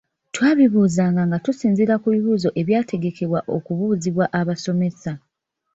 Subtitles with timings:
[0.33, 5.11] Twabibuuzanga nga tusinziira ku bibuuzo ebyategekebwa okubuuzibwa abasomesa.